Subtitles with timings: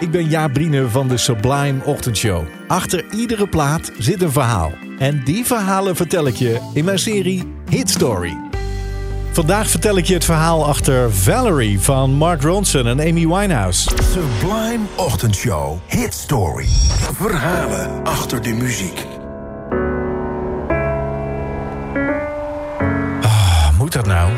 [0.00, 2.44] ik ben Jaap Brine van de Sublime Ochtendshow.
[2.66, 4.72] Achter iedere plaat zit een verhaal.
[4.98, 8.36] En die verhalen vertel ik je in mijn serie Hit Story.
[9.32, 13.90] Vandaag vertel ik je het verhaal achter Valerie van Mark Ronson en Amy Winehouse.
[14.12, 16.66] Sublime Ochtendshow Hit Story.
[17.14, 19.06] Verhalen achter de muziek.
[23.22, 24.32] Ah, moet dat nou?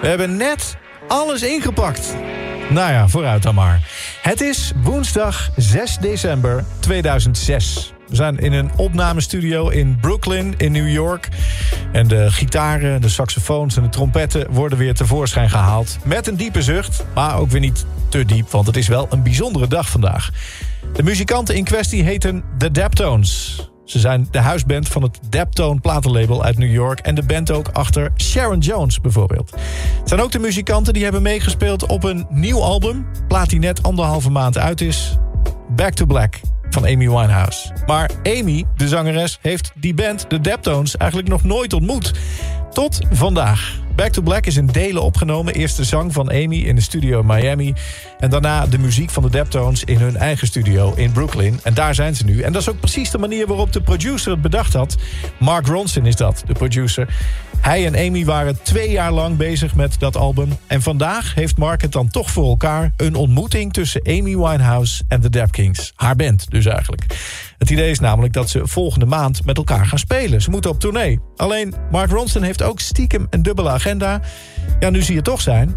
[0.00, 0.76] We hebben net
[1.08, 2.14] alles ingepakt.
[2.72, 3.80] Nou ja, vooruit dan maar.
[4.22, 7.92] Het is woensdag 6 december 2006.
[8.08, 11.28] We zijn in een opnamestudio in Brooklyn in New York.
[11.92, 15.98] En de gitaren, de saxofoons en de trompetten worden weer tevoorschijn gehaald.
[16.04, 19.22] Met een diepe zucht, maar ook weer niet te diep, want het is wel een
[19.22, 20.30] bijzondere dag vandaag.
[20.92, 23.71] De muzikanten in kwestie heten The Daptones.
[23.84, 27.00] Ze zijn de huisband van het Daptone platenlabel uit New York...
[27.00, 29.50] en de band ook achter Sharon Jones bijvoorbeeld.
[29.98, 33.06] Het zijn ook de muzikanten die hebben meegespeeld op een nieuw album...
[33.28, 35.16] plaat die net anderhalve maand uit is...
[35.76, 37.72] Back to Black van Amy Winehouse.
[37.86, 40.96] Maar Amy, de zangeres, heeft die band, de Daptones...
[40.96, 42.12] eigenlijk nog nooit ontmoet.
[42.70, 43.81] Tot vandaag.
[43.94, 45.54] Back to Black is in delen opgenomen.
[45.54, 47.74] Eerst de zang van Amy in de studio in Miami.
[48.18, 51.60] En daarna de muziek van de Daptones in hun eigen studio in Brooklyn.
[51.62, 52.40] En daar zijn ze nu.
[52.40, 54.96] En dat is ook precies de manier waarop de producer het bedacht had.
[55.38, 57.08] Mark Ronson is dat, de producer.
[57.62, 60.48] Hij en Amy waren twee jaar lang bezig met dat album.
[60.66, 62.92] En vandaag heeft Mark het dan toch voor elkaar...
[62.96, 65.92] een ontmoeting tussen Amy Winehouse en de Dap Kings.
[65.94, 67.06] Haar band dus eigenlijk.
[67.58, 70.42] Het idee is namelijk dat ze volgende maand met elkaar gaan spelen.
[70.42, 71.18] Ze moeten op tournee.
[71.36, 74.20] Alleen Mark Ronson heeft ook stiekem een dubbele agenda.
[74.80, 75.74] Ja, nu zie je toch zijn.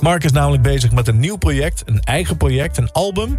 [0.00, 3.36] Mark is namelijk bezig met een nieuw project, een eigen project, een album...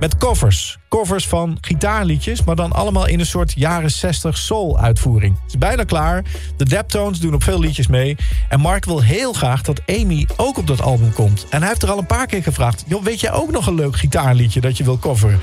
[0.00, 0.78] met covers.
[0.88, 5.34] Covers van gitaarliedjes, maar dan allemaal in een soort jaren 60 soul-uitvoering.
[5.42, 6.24] Het is bijna klaar.
[6.56, 8.16] De Daptones doen op veel liedjes mee.
[8.48, 11.46] En Mark wil heel graag dat Amy ook op dat album komt.
[11.50, 12.84] En hij heeft er al een paar keer gevraagd...
[12.86, 15.40] Joh, weet je ook nog een leuk gitaarliedje dat je wil coveren?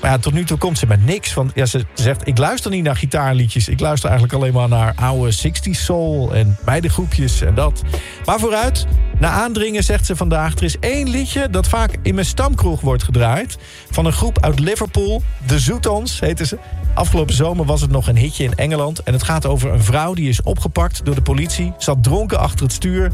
[0.00, 1.32] Maar ja, tot nu toe komt ze met niks.
[1.32, 3.68] Van, ja, ze zegt, ik luister niet naar gitaarliedjes.
[3.68, 6.34] Ik luister eigenlijk alleen maar naar oude 60s soul...
[6.34, 7.82] en beide groepjes en dat.
[8.24, 8.86] Maar vooruit,
[9.18, 10.56] na aandringen zegt ze vandaag...
[10.56, 13.58] er is één liedje dat vaak in mijn stamkroeg wordt gedraaid...
[13.90, 16.58] van een groep uit Liverpool, de Zoetons heten ze.
[16.94, 19.02] Afgelopen zomer was het nog een hitje in Engeland...
[19.02, 21.72] en het gaat over een vrouw die is opgepakt door de politie...
[21.78, 23.12] zat dronken achter het stuur...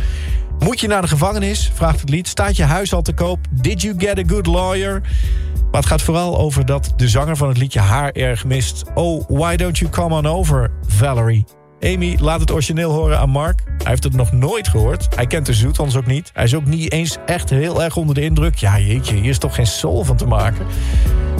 [0.58, 1.70] Moet je naar de gevangenis?
[1.74, 2.28] Vraagt het lied.
[2.28, 3.38] Staat je huis al te koop?
[3.50, 5.02] Did you get a good lawyer?
[5.70, 8.84] Maar het gaat vooral over dat de zanger van het liedje haar erg mist.
[8.94, 11.44] Oh, why don't you come on over, Valerie?
[11.80, 13.62] Amy laat het origineel horen aan Mark.
[13.64, 15.14] Hij heeft het nog nooit gehoord.
[15.14, 16.30] Hij kent de Zoetons ook niet.
[16.32, 18.54] Hij is ook niet eens echt heel erg onder de indruk.
[18.54, 20.66] Ja, jeetje, hier is toch geen soul van te maken.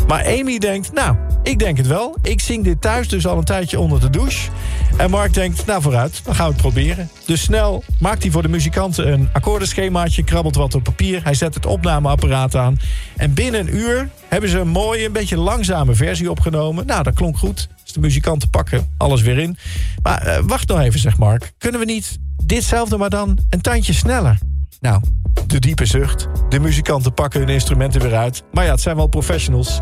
[0.08, 2.16] Maar Amy denkt, nou, ik denk het wel.
[2.22, 4.50] Ik zing dit thuis dus al een tijdje onder de douche.
[4.96, 7.08] En Mark denkt, nou vooruit, dan gaan we het proberen.
[7.26, 10.24] Dus snel maakt hij voor de muzikanten een akkoordenschemaatje...
[10.24, 12.78] krabbelt wat op papier, hij zet het opnameapparaat aan...
[13.16, 16.86] en binnen een uur hebben ze een mooie, een beetje langzame versie opgenomen.
[16.86, 17.68] Nou, dat klonk goed.
[17.82, 19.56] Dus de muzikanten pakken alles weer in.
[20.02, 21.52] Maar uh, wacht nog even, zegt Mark.
[21.58, 24.38] Kunnen we niet ditzelfde, maar dan een tandje sneller?
[24.80, 25.02] Nou,
[25.46, 26.26] de diepe zucht.
[26.48, 28.42] De muzikanten pakken hun instrumenten weer uit.
[28.52, 29.78] Maar ja, het zijn wel professionals.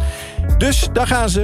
[0.58, 1.42] Dus daar gaan ze.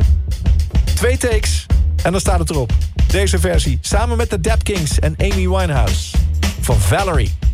[0.95, 1.67] Twee takes.
[2.03, 2.73] En dan staat het erop.
[3.07, 3.79] Deze versie.
[3.81, 6.17] Samen met de Dap Kings en Amy Winehouse.
[6.61, 7.50] Van Valerie.